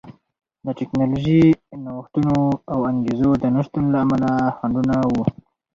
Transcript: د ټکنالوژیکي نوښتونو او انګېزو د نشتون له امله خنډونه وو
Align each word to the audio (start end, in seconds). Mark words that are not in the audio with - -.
د 0.65 0.67
ټکنالوژیکي 0.79 1.51
نوښتونو 1.85 2.35
او 2.71 2.79
انګېزو 2.89 3.29
د 3.43 3.43
نشتون 3.55 3.83
له 3.93 3.97
امله 4.03 4.31
خنډونه 4.57 4.95
وو 5.11 5.23